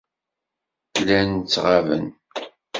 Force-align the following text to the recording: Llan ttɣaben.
Llan 0.99 1.29
ttɣaben. 1.37 2.07